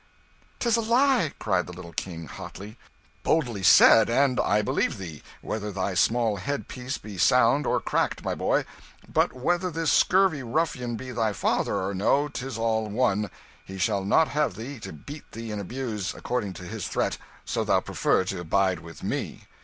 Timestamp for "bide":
18.43-18.79